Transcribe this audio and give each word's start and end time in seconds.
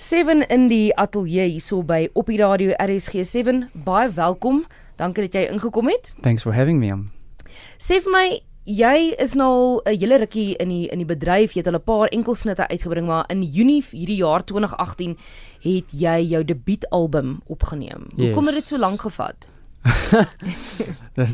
7 0.00 0.46
in 0.48 0.62
die 0.70 0.94
ateljee 0.96 1.50
hierso 1.50 1.82
by 1.84 2.06
op 2.16 2.30
die 2.32 2.38
radio 2.40 2.72
RSG 2.80 3.20
7. 3.28 3.66
Baie 3.84 4.08
welkom. 4.16 4.62
Dankie 4.96 5.26
dat 5.26 5.34
jy 5.36 5.42
ingekom 5.52 5.90
het. 5.92 6.14
Thanks 6.24 6.46
for 6.46 6.56
having 6.56 6.80
me. 6.80 6.94
Sê 7.76 7.98
vir 8.00 8.14
my, 8.14 8.22
jy 8.64 9.10
is 9.20 9.34
nou 9.36 9.50
al 9.50 9.82
'n 9.84 10.00
hele 10.00 10.16
rukkie 10.24 10.56
in 10.56 10.72
die 10.72 10.88
in 10.88 11.04
die 11.04 11.08
bedryf. 11.10 11.52
Jy 11.52 11.60
het 11.60 11.68
al 11.68 11.76
'n 11.76 11.84
paar 11.84 12.08
enkelsnitte 12.08 12.68
uitgebring, 12.68 13.06
maar 13.06 13.28
in 13.28 13.42
Junie 13.42 13.84
hierdie 13.92 14.24
jaar 14.24 14.40
2018 14.42 15.18
het 15.60 15.92
jy 15.92 16.18
jou 16.32 16.44
debuutalbum 16.44 17.42
opgeneem. 17.46 18.08
Yes. 18.16 18.26
Hoekom 18.26 18.46
het 18.46 18.54
dit 18.54 18.68
so 18.68 18.78
lank 18.78 19.00
gevat? 19.00 19.50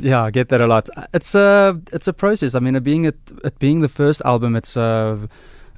yeah, 0.02 0.26
I 0.26 0.30
get 0.32 0.48
that 0.48 0.60
a 0.60 0.66
lot. 0.66 0.90
It's 1.12 1.34
a 1.34 1.78
it's 1.92 2.08
a 2.08 2.12
process. 2.12 2.54
I 2.56 2.58
mean, 2.58 2.74
it 2.74 2.82
being 2.82 3.06
it, 3.06 3.32
it 3.44 3.58
being 3.58 3.82
the 3.82 3.88
first 3.88 4.20
album, 4.22 4.56
it's 4.56 4.76
uh 4.76 5.14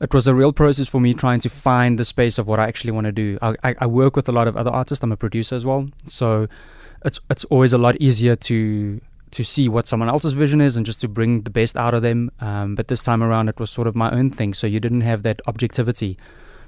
it 0.01 0.15
was 0.15 0.27
a 0.27 0.35
real 0.35 0.53
process 0.53 0.89
for 0.89 1.01
me 1.01 1.15
trying 1.15 1.41
to 1.41 1.49
find 1.49 1.99
the 1.99 2.05
space 2.05 2.39
of 2.39 2.47
what 2.47 2.61
I 2.61 2.67
actually 2.67 2.93
want 2.93 3.07
to 3.07 3.13
do. 3.13 3.39
I, 3.43 3.55
I, 3.65 3.75
I 3.81 3.87
work 3.87 4.17
with 4.17 4.29
a 4.29 4.33
lot 4.33 4.49
of 4.49 4.57
other 4.57 4.71
artists. 4.71 5.03
I'm 5.03 5.13
a 5.13 5.17
producer 5.17 5.55
as 5.55 5.65
well, 5.65 5.89
so 6.07 6.49
it's 7.05 7.21
it's 7.31 7.45
always 7.45 7.73
a 7.73 7.79
lot 7.79 7.97
easier 7.97 8.37
to 8.37 9.01
to 9.31 9.45
see 9.45 9.69
what 9.69 9.87
someone 9.87 10.09
else's 10.09 10.33
vision 10.33 10.61
is 10.61 10.77
and 10.77 10.87
just 10.87 11.01
to 11.01 11.09
bring 11.09 11.43
the 11.43 11.51
best 11.51 11.77
out 11.77 11.95
of 11.95 12.03
them. 12.03 12.31
Um, 12.41 12.75
but 12.75 12.89
this 12.89 13.03
time 13.03 13.23
around, 13.23 13.49
it 13.49 13.61
was 13.61 13.71
sort 13.71 13.87
of 13.87 13.95
my 13.95 14.11
own 14.11 14.31
thing, 14.31 14.55
so 14.55 14.67
you 14.67 14.81
didn't 14.81 15.03
have 15.03 15.23
that 15.23 15.41
objectivity. 15.47 16.17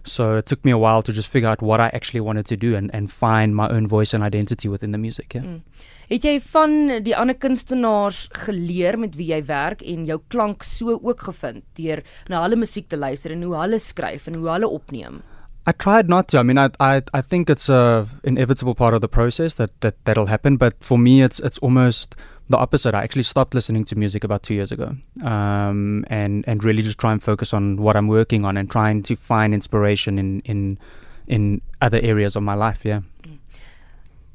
So 0.02 0.36
it 0.36 0.46
took 0.46 0.64
me 0.64 0.70
a 0.70 0.78
while 0.78 1.02
to 1.02 1.12
just 1.12 1.28
figure 1.28 1.48
out 1.48 1.62
what 1.62 1.80
I 1.80 1.90
actually 1.92 2.20
wanted 2.20 2.46
to 2.46 2.56
do 2.56 2.74
and, 2.76 2.90
and 2.94 3.10
find 3.10 3.54
my 3.54 3.68
own 3.68 3.86
voice 3.86 4.14
and 4.14 4.22
identity 4.22 4.68
within 4.68 4.92
the 4.92 4.98
music. 4.98 5.34
Yeah. 5.34 5.42
Mm. 5.42 5.62
Het 6.10 6.24
jy 6.26 6.40
van 6.42 6.72
die 7.06 7.14
ander 7.14 7.36
kunstenaars 7.38 8.24
geleer 8.34 8.98
met 8.98 9.14
wie 9.14 9.28
jy 9.30 9.44
werk 9.46 9.84
en 9.86 10.08
jou 10.08 10.18
klank 10.32 10.64
so 10.66 10.96
ook 10.98 11.22
gevind 11.28 11.62
deur 11.78 12.02
na 12.28 12.40
hulle 12.42 12.58
musiek 12.58 12.88
te 12.90 12.98
luister 12.98 13.30
en 13.30 13.44
hoe 13.46 13.54
hulle 13.60 13.78
skryf 13.78 14.26
en 14.26 14.40
hoe 14.40 14.48
hulle 14.50 14.66
opneem? 14.66 15.20
I 15.68 15.72
tried 15.72 16.08
not 16.08 16.26
to. 16.28 16.38
I 16.38 16.42
mean, 16.42 16.58
I 16.58 16.70
I 16.80 17.02
I 17.14 17.20
think 17.20 17.50
it's 17.50 17.68
a 17.68 18.08
inevitable 18.24 18.74
part 18.74 18.94
of 18.94 19.02
the 19.02 19.08
process 19.08 19.54
that 19.54 19.70
that 19.80 19.94
that'll 20.04 20.26
happen. 20.26 20.56
But 20.56 20.74
for 20.80 20.98
me, 20.98 21.22
it's 21.22 21.38
it's 21.38 21.58
almost 21.58 22.16
the 22.50 22.58
opposite. 22.58 22.94
I 22.94 23.02
actually 23.02 23.22
stopped 23.22 23.54
listening 23.54 23.84
to 23.86 23.96
music 23.96 24.24
about 24.24 24.42
two 24.42 24.54
years 24.54 24.72
ago, 24.72 24.96
um, 25.22 26.04
and 26.08 26.44
and 26.46 26.62
really 26.64 26.82
just 26.82 26.98
try 26.98 27.12
and 27.12 27.22
focus 27.22 27.54
on 27.54 27.76
what 27.76 27.96
I'm 27.96 28.08
working 28.08 28.44
on 28.44 28.56
and 28.56 28.70
trying 28.70 29.02
to 29.04 29.16
find 29.16 29.54
inspiration 29.54 30.18
in 30.18 30.40
in 30.44 30.78
in 31.26 31.62
other 31.80 32.00
areas 32.02 32.36
of 32.36 32.42
my 32.42 32.54
life. 32.54 32.84
Yeah. 32.84 33.00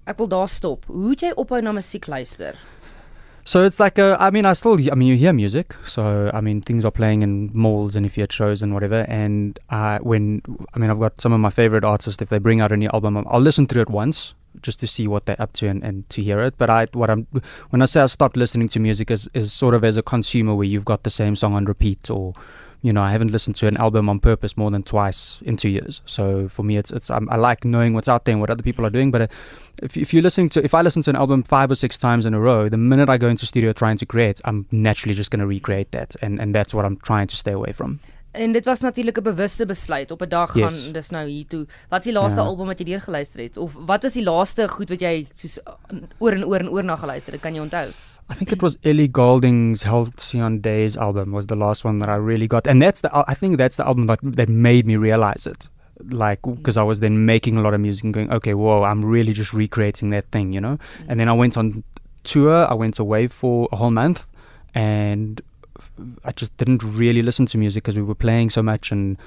Ek 0.07 0.17
wil 0.17 0.27
daar 0.27 0.47
stop. 0.47 0.85
Hoe 0.87 1.09
het 1.09 1.21
jy 1.21 1.33
ophou 1.35 1.61
na 1.61 1.73
musiek 1.73 2.07
luister? 2.07 2.55
So 3.47 3.63
it's 3.63 3.79
like 3.79 3.99
a, 3.99 4.17
I 4.19 4.31
mean, 4.31 4.47
I 4.47 4.53
still, 4.53 4.73
I 4.73 4.95
mean, 4.95 5.07
you 5.07 5.17
hear 5.17 5.31
music. 5.31 5.75
So 5.85 6.31
I 6.33 6.41
mean, 6.41 6.61
things 6.61 6.83
are 6.85 6.91
playing 6.91 7.21
in 7.21 7.51
malls 7.53 7.95
and 7.95 8.05
if 8.05 8.17
you 8.17 8.23
at 8.23 8.31
shows 8.31 8.63
and 8.63 8.73
whatever. 8.73 9.05
And 9.07 9.59
uh, 9.69 9.99
when, 9.99 10.41
I 10.73 10.79
mean, 10.79 10.89
I've 10.89 10.99
got 10.99 11.21
some 11.21 11.31
of 11.31 11.39
my 11.39 11.51
favorite 11.51 11.83
artists. 11.83 12.21
If 12.21 12.29
they 12.29 12.39
bring 12.39 12.61
out 12.61 12.71
a 12.71 12.77
new 12.77 12.89
album, 12.91 13.17
I'll 13.27 13.41
listen 13.41 13.67
through 13.67 13.83
it 13.83 13.89
once 13.89 14.33
just 14.61 14.79
to 14.79 14.87
see 14.87 15.07
what 15.07 15.25
they're 15.25 15.41
up 15.41 15.53
to 15.53 15.67
and, 15.67 15.83
and 15.83 16.09
to 16.09 16.21
hear 16.21 16.39
it. 16.39 16.55
But 16.57 16.69
I, 16.69 16.87
what 16.93 17.09
I'm, 17.09 17.27
when 17.69 17.81
I 17.81 17.85
say 17.85 18.01
I 18.01 18.05
stopped 18.07 18.37
listening 18.37 18.69
to 18.69 18.79
music, 18.79 19.11
is 19.11 19.29
is 19.33 19.53
sort 19.53 19.73
of 19.73 19.83
as 19.83 19.97
a 19.97 20.03
consumer 20.03 20.55
where 20.55 20.67
you've 20.67 20.85
got 20.85 21.03
the 21.03 21.09
same 21.09 21.35
song 21.35 21.53
on 21.53 21.65
repeat 21.65 22.09
or 22.09 22.33
you 22.85 22.93
know, 22.93 23.01
I 23.01 23.11
haven't 23.11 23.31
listened 23.31 23.55
to 23.55 23.67
an 23.67 23.77
album 23.77 24.09
on 24.09 24.19
purpose 24.19 24.55
more 24.55 24.69
than 24.69 24.83
twice 24.83 25.39
in 25.41 25.57
two 25.57 25.69
years. 25.69 26.03
So 26.05 26.47
for 26.47 26.61
me, 26.61 26.77
it's 26.77 26.91
it's 26.91 27.09
I'm, 27.09 27.27
i 27.31 27.35
like 27.35 27.65
knowing 27.65 27.95
what's 27.95 28.07
out 28.07 28.25
there 28.25 28.33
and 28.33 28.39
what 28.39 28.51
other 28.51 28.61
people 28.61 28.85
are 28.85 28.91
doing. 28.91 29.09
But 29.09 29.21
uh, 29.23 29.27
if 29.81 29.97
if 29.97 30.13
you're 30.13 30.21
listening 30.21 30.49
to 30.49 30.63
if 30.63 30.75
I 30.75 30.83
listen 30.83 31.01
to 31.01 31.09
an 31.09 31.15
album 31.15 31.41
five 31.41 31.71
or 31.71 31.75
six 31.75 31.97
times 31.97 32.27
in 32.27 32.35
a 32.35 32.39
row, 32.39 32.69
the 32.69 32.77
minute 32.77 33.09
I 33.09 33.17
go 33.17 33.27
into 33.27 33.47
studio 33.47 33.71
trying 33.71 33.97
to 33.97 34.05
create, 34.05 34.39
I'm 34.45 34.67
naturally 34.71 35.15
just 35.15 35.31
going 35.31 35.39
to 35.39 35.47
recreate 35.47 35.93
that, 35.93 36.15
and 36.21 36.39
and 36.39 36.53
that's 36.53 36.75
what 36.75 36.85
I'm 36.85 36.97
trying 36.97 37.25
to 37.25 37.35
stay 37.35 37.53
away 37.53 37.71
from. 37.71 38.01
En 38.37 38.51
dit 38.51 38.65
was 38.65 38.79
natuurlik 38.79 39.17
'n 39.17 39.23
bewuste 39.23 39.65
besluit 39.65 40.11
op 40.11 40.21
'n 40.21 40.29
dag 40.29 40.51
gaan 40.51 40.75
yes. 40.75 40.91
dis 40.91 41.09
nou 41.09 41.27
hier 41.27 41.47
toe. 41.47 41.65
Wat 41.89 41.99
is 41.99 42.05
die 42.05 42.13
laaste 42.13 42.39
ja. 42.39 42.45
album 42.45 42.65
wat 42.65 42.79
jy 42.79 42.85
deur 42.85 43.01
geluister 43.01 43.39
het 43.39 43.57
of 43.57 43.73
wat 43.85 44.03
was 44.03 44.13
die 44.13 44.23
laaste 44.23 44.67
goed 44.67 44.89
wat 44.89 44.99
jy 44.99 45.27
soos 45.33 45.59
oor 46.17 46.31
en 46.31 46.45
oor 46.45 46.59
en 46.59 46.69
oor 46.69 46.83
na 46.83 46.95
geluister 46.95 47.33
het? 47.33 47.41
Kan 47.41 47.53
jy 47.53 47.61
onthou? 47.61 47.87
I 48.31 48.33
think 48.33 48.51
it 48.51 48.61
was 48.61 48.77
Ellie 48.81 49.09
Goulding's 49.11 49.83
Halcyon 49.83 50.61
Days 50.61 50.97
album 50.97 51.31
was 51.31 51.45
the 51.45 51.55
last 51.55 51.85
one 51.85 51.99
that 51.99 52.09
I 52.09 52.17
really 52.17 52.47
got, 52.47 52.67
and 52.67 52.81
that's 52.81 53.01
the 53.01 53.09
I 53.27 53.35
think 53.35 53.57
that's 53.57 53.75
the 53.75 53.83
album 53.83 54.07
that 54.07 54.19
that 54.23 54.49
made 54.49 54.85
me 54.85 54.95
realize 54.97 55.49
it. 55.49 55.69
Like 56.09 56.41
because 56.41 56.75
I 56.75 56.83
was 56.83 56.99
then 56.99 57.25
making 57.25 57.57
a 57.57 57.61
lot 57.61 57.73
of 57.73 57.79
music 57.79 58.03
and 58.03 58.13
going, 58.13 58.31
okay, 58.31 58.53
whoa, 58.53 58.83
I'm 58.83 59.05
really 59.05 59.33
just 59.33 59.53
recreating 59.53 60.09
that 60.09 60.25
thing, 60.31 60.53
you 60.53 60.59
know. 60.59 60.77
Mm-hmm. 60.77 61.09
And 61.11 61.19
then 61.19 61.29
I 61.29 61.33
went 61.33 61.55
on 61.57 61.83
tour. 62.23 62.65
I 62.69 62.73
went 62.73 62.99
away 62.99 63.27
for 63.27 63.69
a 63.71 63.75
whole 63.75 63.91
month, 63.91 64.27
and 64.73 65.41
I 66.23 66.31
just 66.31 66.55
didn't 66.57 66.83
really 66.83 67.21
listen 67.21 67.45
to 67.47 67.57
music 67.57 67.83
because 67.83 67.95
we 67.95 68.03
were 68.03 68.15
playing 68.15 68.49
so 68.49 68.61
much 68.61 68.91
and 68.91 69.17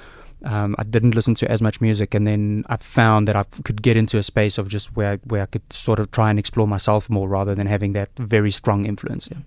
um, 0.44 0.76
I 0.78 0.84
didn't 0.84 1.14
listen 1.14 1.34
to 1.36 1.50
as 1.50 1.60
much 1.60 1.80
music, 1.80 2.14
and 2.14 2.26
then 2.26 2.64
I 2.68 2.76
found 2.76 3.26
that 3.26 3.34
I 3.34 3.42
could 3.64 3.82
get 3.82 3.96
into 3.96 4.18
a 4.18 4.22
space 4.22 4.56
of 4.58 4.68
just 4.68 4.94
where 4.96 5.18
where 5.24 5.42
I 5.42 5.46
could 5.46 5.72
sort 5.72 5.98
of 5.98 6.10
try 6.10 6.30
and 6.30 6.38
explore 6.38 6.68
myself 6.68 7.10
more 7.10 7.28
rather 7.28 7.54
than 7.54 7.66
having 7.66 7.92
that 7.94 8.10
very 8.16 8.50
strong 8.50 8.84
influence. 8.84 9.28
Yeah. 9.30 9.38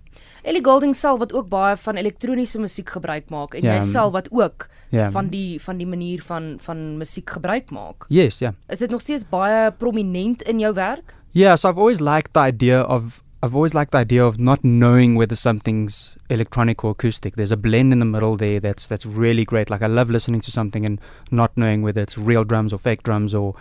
Ellie 0.44 0.60
Goulding 0.60 0.94
self 0.94 1.18
wat 1.20 1.32
ook 1.32 1.48
baie 1.48 1.76
van 1.76 1.96
elektroniese 1.96 2.58
musiek 2.58 2.90
gebruik 2.90 3.30
maak 3.30 3.54
en 3.54 3.62
yeah, 3.62 3.78
jouself 3.78 4.12
wat 4.12 4.28
ook 4.30 4.68
yeah. 4.90 5.10
van 5.10 5.28
die 5.28 5.60
van 5.62 5.78
die 5.78 5.86
manier 5.86 6.22
van 6.22 6.56
van 6.60 6.98
musiek 6.98 7.30
gebruik 7.30 7.70
maak. 7.70 8.04
Yes, 8.08 8.38
yeah. 8.38 8.52
Is 8.68 8.78
dit 8.78 8.90
nog 8.90 9.00
steeds 9.00 9.24
baie 9.28 9.70
prominent 9.72 10.42
in 10.42 10.58
jou 10.58 10.74
werk? 10.74 11.14
Yeah, 11.30 11.56
so 11.56 11.70
I've 11.70 11.78
always 11.78 12.00
liked 12.00 12.34
the 12.34 12.40
idea 12.40 12.82
of 12.82 13.22
I've 13.42 13.56
always 13.56 13.74
liked 13.74 13.90
the 13.90 13.98
idea 13.98 14.24
of 14.24 14.38
not 14.38 14.64
knowing 14.64 15.16
whether 15.16 15.34
something's 15.34 16.14
electronic 16.30 16.84
or 16.84 16.92
acoustic. 16.92 17.34
There's 17.34 17.50
a 17.50 17.56
blend 17.56 17.92
in 17.92 17.98
the 17.98 18.04
middle 18.04 18.36
there 18.36 18.60
that's 18.60 18.86
that's 18.86 19.04
really 19.04 19.44
great. 19.44 19.68
Like 19.68 19.82
I 19.82 19.88
love 19.88 20.10
listening 20.10 20.40
to 20.42 20.50
something 20.52 20.86
and 20.86 21.00
not 21.32 21.56
knowing 21.56 21.82
whether 21.82 22.00
it's 22.00 22.16
real 22.16 22.44
drums 22.44 22.72
or 22.72 22.78
fake 22.78 23.02
drums 23.02 23.34
or 23.34 23.56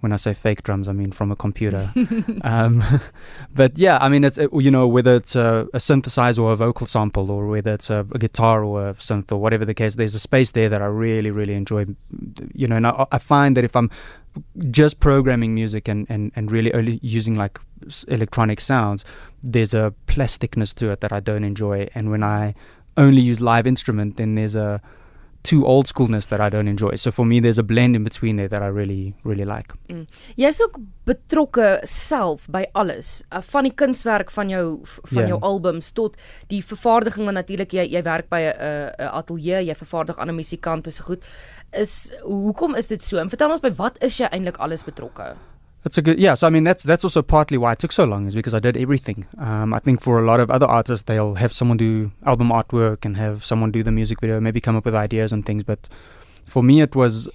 when 0.00 0.12
I 0.12 0.16
say 0.16 0.32
fake 0.34 0.62
drums, 0.62 0.88
I 0.88 0.92
mean 0.92 1.10
from 1.10 1.32
a 1.32 1.36
computer. 1.36 1.92
um, 2.42 2.84
but 3.54 3.78
yeah, 3.78 3.98
I 4.00 4.08
mean 4.08 4.24
it's 4.24 4.38
you 4.38 4.70
know 4.70 4.86
whether 4.86 5.14
it's 5.16 5.34
a, 5.34 5.66
a, 5.72 5.78
synthesizer 5.78 6.40
or 6.40 6.52
a 6.52 6.56
vocal 6.56 6.86
sample 6.86 7.30
or 7.30 7.46
whether 7.46 7.74
it's 7.74 7.90
a, 7.90 8.06
a, 8.12 8.18
guitar 8.18 8.62
or 8.62 8.90
a 8.90 8.94
synth 8.94 9.32
or 9.32 9.38
whatever 9.38 9.64
the 9.64 9.74
case. 9.74 9.96
There's 9.96 10.14
a 10.14 10.20
space 10.20 10.52
there 10.52 10.68
that 10.68 10.82
I 10.82 10.86
really 10.86 11.30
really 11.30 11.54
enjoy. 11.54 11.86
You 12.54 12.68
know, 12.68 12.76
and 12.76 12.86
I, 12.86 13.06
I 13.10 13.18
find 13.18 13.56
that 13.56 13.64
if 13.64 13.74
I'm 13.74 13.90
just 14.70 15.00
programming 15.00 15.54
music 15.54 15.88
and, 15.88 16.06
and, 16.08 16.32
and 16.36 16.50
really 16.50 16.72
only 16.74 16.98
using 17.02 17.34
like 17.34 17.58
electronic 18.08 18.60
sounds, 18.60 19.04
there's 19.42 19.74
a 19.74 19.94
plasticness 20.06 20.74
to 20.74 20.90
it 20.92 21.00
that 21.00 21.12
I 21.12 21.20
don't 21.20 21.44
enjoy. 21.44 21.88
And 21.94 22.10
when 22.10 22.22
I 22.22 22.54
only 22.96 23.22
use 23.22 23.40
live 23.40 23.66
instrument, 23.66 24.16
then 24.16 24.34
there's 24.34 24.56
a 24.56 24.80
too 25.42 25.64
old 25.66 25.86
schoolness 25.86 26.28
that 26.28 26.40
I 26.40 26.48
don't 26.48 26.68
enjoy. 26.68 26.96
So 26.96 27.10
for 27.10 27.24
me, 27.24 27.40
there's 27.40 27.58
a 27.58 27.62
blend 27.62 27.96
in 27.96 28.04
between 28.04 28.36
there 28.36 28.48
that 28.48 28.62
I 28.62 28.66
really, 28.66 29.14
really 29.24 29.44
like. 29.44 29.72
Mm. 29.88 30.06
Jy's 30.36 30.60
ook 30.60 30.78
betrokke 31.08 31.80
self 31.84 32.46
by 32.50 32.66
alles, 32.74 33.22
uh, 33.32 33.40
van 33.52 33.64
die 33.64 33.72
kunswerk 33.72 34.32
van 34.34 34.50
jou 34.52 34.64
van 34.84 35.22
yeah. 35.22 35.28
jou 35.32 35.38
albums 35.40 35.92
tot 35.96 36.18
die 36.52 36.60
vervaardiging 36.64 37.24
want 37.24 37.38
natuurlik 37.40 37.72
jy 37.72 37.86
jy 37.94 38.02
werk 38.02 38.28
by 38.28 38.42
'n 38.50 38.92
'n 38.98 39.08
ateljee, 39.08 39.64
jy 39.64 39.74
vervaardig 39.74 40.18
ander 40.18 40.34
musikante 40.34 40.90
se 40.90 41.02
goed. 41.02 41.24
Is 41.72 42.12
hoekom 42.22 42.74
is 42.74 42.86
dit 42.86 43.02
so? 43.02 43.18
En 43.18 43.28
vertel 43.28 43.50
ons 43.50 43.60
by 43.60 43.70
wat 43.76 44.02
is 44.04 44.16
jy 44.18 44.28
eintlik 44.32 44.56
alles 44.56 44.84
betrokke? 44.84 45.34
That's 45.82 45.98
a 45.98 46.02
good 46.02 46.18
yeah. 46.18 46.34
So 46.34 46.46
I 46.46 46.50
mean, 46.50 46.64
that's 46.64 46.82
that's 46.82 47.04
also 47.04 47.22
partly 47.22 47.58
why 47.58 47.72
it 47.72 47.78
took 47.78 47.92
so 47.92 48.04
long 48.04 48.26
is 48.26 48.34
because 48.34 48.54
I 48.54 48.58
did 48.58 48.76
everything. 48.76 49.26
Um, 49.38 49.72
I 49.72 49.78
think 49.78 50.00
for 50.00 50.18
a 50.18 50.22
lot 50.22 50.40
of 50.40 50.50
other 50.50 50.66
artists, 50.66 51.04
they'll 51.04 51.36
have 51.36 51.52
someone 51.52 51.76
do 51.76 52.10
album 52.24 52.48
artwork 52.48 53.04
and 53.04 53.16
have 53.16 53.44
someone 53.44 53.70
do 53.70 53.82
the 53.82 53.92
music 53.92 54.20
video, 54.20 54.40
maybe 54.40 54.60
come 54.60 54.76
up 54.76 54.84
with 54.84 54.94
ideas 54.94 55.32
and 55.32 55.46
things. 55.46 55.62
But 55.64 55.88
for 56.46 56.62
me, 56.62 56.80
it 56.80 56.96
was 56.96 57.28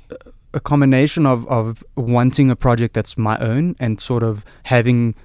a 0.54 0.60
combination 0.60 1.26
of 1.26 1.48
of 1.48 1.84
wanting 1.96 2.52
a 2.52 2.56
project 2.56 2.94
that's 2.94 3.18
my 3.18 3.38
own 3.40 3.76
and 3.80 4.02
sort 4.02 4.24
of 4.24 4.44
having 4.64 5.16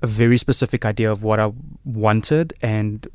a 0.00 0.06
very 0.06 0.38
specific 0.38 0.84
idea 0.84 1.10
of 1.10 1.24
what 1.24 1.40
I 1.40 1.52
wanted 1.84 2.54
and 2.62 3.06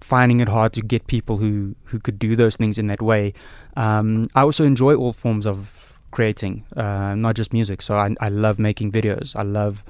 finding 0.00 0.40
it 0.40 0.48
hard 0.48 0.72
to 0.72 0.80
get 0.80 1.06
people 1.06 1.36
who 1.38 1.76
who 1.84 1.98
could 2.00 2.18
do 2.18 2.34
those 2.36 2.56
things 2.56 2.78
in 2.78 2.88
that 2.88 3.00
way. 3.00 3.32
Um, 3.76 4.26
I 4.34 4.42
also 4.42 4.64
enjoy 4.64 4.94
all 4.94 5.12
forms 5.12 5.46
of 5.46 6.00
creating, 6.10 6.64
uh, 6.76 7.14
not 7.14 7.34
just 7.34 7.52
music. 7.52 7.82
So 7.82 7.96
I, 7.96 8.14
I 8.20 8.28
love 8.28 8.58
making 8.58 8.92
videos. 8.92 9.34
I 9.34 9.42
love 9.42 9.84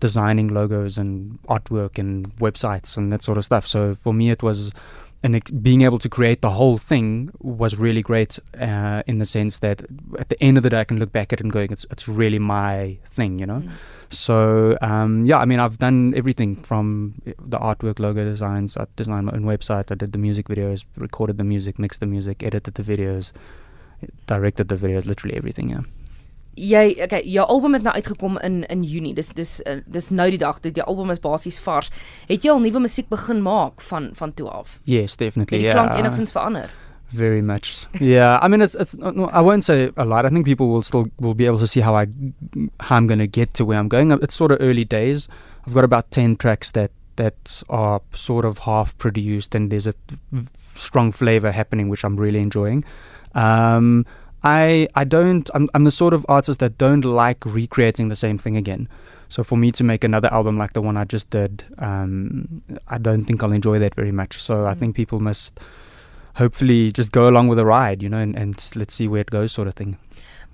designing 0.00 0.48
logos 0.48 0.96
and 0.96 1.38
artwork 1.44 1.98
and 1.98 2.34
websites 2.36 2.96
and 2.96 3.12
that 3.12 3.22
sort 3.22 3.36
of 3.38 3.44
stuff. 3.44 3.66
So 3.66 3.94
for 3.94 4.14
me, 4.14 4.30
it 4.30 4.42
was 4.42 4.72
and 5.22 5.62
being 5.62 5.82
able 5.82 5.98
to 5.98 6.08
create 6.08 6.42
the 6.42 6.50
whole 6.50 6.78
thing 6.78 7.30
was 7.40 7.76
really 7.76 8.02
great 8.02 8.38
uh, 8.58 9.02
in 9.06 9.18
the 9.18 9.26
sense 9.26 9.58
that 9.58 9.82
at 10.18 10.28
the 10.28 10.40
end 10.42 10.56
of 10.56 10.62
the 10.62 10.70
day, 10.70 10.80
I 10.80 10.84
can 10.84 10.98
look 10.98 11.12
back 11.12 11.32
at 11.32 11.40
it 11.40 11.44
and 11.44 11.52
going, 11.52 11.72
it's 11.72 11.86
it's 11.90 12.06
really 12.08 12.38
my 12.38 12.98
thing, 13.04 13.38
you 13.38 13.46
know. 13.46 13.60
Mm. 13.60 13.70
So 14.10 14.78
um, 14.80 15.24
yeah, 15.26 15.38
I 15.38 15.44
mean, 15.44 15.60
I've 15.60 15.78
done 15.78 16.14
everything 16.16 16.56
from 16.56 17.20
the 17.24 17.58
artwork, 17.58 17.98
logo 17.98 18.24
designs. 18.24 18.76
I 18.76 18.86
designed 18.96 19.26
my 19.26 19.32
own 19.32 19.44
website. 19.44 19.90
I 19.90 19.96
did 19.96 20.12
the 20.12 20.18
music 20.18 20.48
videos, 20.48 20.84
recorded 20.96 21.36
the 21.36 21.44
music, 21.44 21.78
mixed 21.78 22.00
the 22.00 22.06
music, 22.06 22.42
edited 22.42 22.74
the 22.74 22.82
videos 22.82 23.32
directed 24.26 24.68
the 24.68 24.76
videos, 24.76 25.06
literally 25.06 25.36
everything, 25.36 25.70
yeah. 25.70 25.80
Jy 26.58 26.98
okay, 27.04 27.22
jou 27.22 27.46
album 27.46 27.76
het 27.78 27.86
nou 27.86 27.94
uitgekom 27.94 28.38
in 28.42 28.64
in 28.66 28.82
Junie. 28.82 29.14
Dis 29.14 29.30
dis 29.36 29.60
uh, 29.66 29.78
dis 29.86 30.10
nou 30.10 30.28
die 30.30 30.40
dag 30.40 30.60
dat 30.60 30.74
die 30.74 30.82
album 30.82 31.10
is 31.14 31.22
basies 31.22 31.60
vars. 31.62 31.90
Het 32.26 32.42
jy 32.42 32.50
al 32.50 32.60
nuwe 32.64 32.82
musiek 32.82 33.08
begin 33.08 33.42
maak 33.42 33.80
van 33.80 34.10
van 34.18 34.34
toe 34.34 34.48
af? 34.50 34.80
Yes, 34.84 35.16
definitely. 35.16 35.62
Ja. 35.62 35.72
Die 35.72 35.72
klank 35.72 35.90
yeah. 35.90 35.98
enigstens 36.02 36.32
verander. 36.32 36.70
Very 37.10 37.40
much. 37.40 37.86
Yeah. 38.00 38.38
I 38.42 38.48
mean, 38.48 38.60
it's 38.60 38.74
it's. 38.74 38.96
No, 38.96 39.30
I 39.32 39.40
won't 39.40 39.64
say 39.64 39.90
a 39.96 40.04
lot. 40.04 40.26
I 40.26 40.28
think 40.28 40.44
people 40.44 40.68
will 40.68 40.82
still 40.82 41.06
will 41.18 41.34
be 41.34 41.46
able 41.46 41.58
to 41.58 41.66
see 41.66 41.80
how 41.80 41.96
I 41.96 42.06
how 42.80 42.96
I'm 42.96 43.06
going 43.06 43.20
to 43.20 43.26
get 43.26 43.54
to 43.54 43.64
where 43.64 43.78
I'm 43.78 43.88
going. 43.88 44.12
It's 44.12 44.34
sort 44.34 44.52
of 44.52 44.58
early 44.60 44.84
days. 44.84 45.28
I've 45.66 45.74
got 45.74 45.84
about 45.84 46.10
ten 46.10 46.36
tracks 46.36 46.72
that 46.72 46.90
that 47.16 47.62
are 47.68 48.00
sort 48.12 48.44
of 48.44 48.58
half 48.58 48.96
produced, 48.98 49.54
and 49.54 49.70
there's 49.70 49.86
a 49.86 49.94
strong 50.74 51.12
flavor 51.12 51.50
happening, 51.50 51.88
which 51.88 52.04
I'm 52.04 52.16
really 52.16 52.40
enjoying. 52.40 52.84
Um, 53.34 54.04
I 54.42 54.88
I 54.94 55.04
don't. 55.04 55.50
I'm 55.54 55.68
I'm 55.74 55.84
the 55.84 55.90
sort 55.90 56.14
of 56.14 56.24
artist 56.28 56.60
that 56.60 56.78
don't 56.78 57.04
like 57.04 57.44
recreating 57.44 58.08
the 58.08 58.16
same 58.16 58.38
thing 58.38 58.56
again. 58.56 58.88
So 59.28 59.44
for 59.44 59.58
me 59.58 59.72
to 59.72 59.84
make 59.84 60.04
another 60.04 60.32
album 60.32 60.56
like 60.56 60.72
the 60.72 60.80
one 60.80 60.96
I 60.96 61.04
just 61.04 61.28
did, 61.30 61.64
um, 61.78 62.62
I 62.88 62.96
don't 62.98 63.24
think 63.24 63.42
I'll 63.42 63.52
enjoy 63.52 63.78
that 63.78 63.94
very 63.94 64.12
much. 64.12 64.38
So 64.40 64.54
mm. 64.54 64.68
I 64.68 64.74
think 64.74 64.96
people 64.96 65.20
must 65.20 65.60
hopefully 66.34 66.92
just 66.92 67.12
go 67.12 67.28
along 67.28 67.48
with 67.48 67.58
the 67.58 67.66
ride, 67.66 68.02
you 68.02 68.08
know, 68.08 68.18
and, 68.18 68.34
and 68.36 68.56
let's 68.74 68.94
see 68.94 69.06
where 69.06 69.20
it 69.20 69.30
goes 69.30 69.52
sort 69.52 69.68
of 69.68 69.74
thing. 69.74 69.98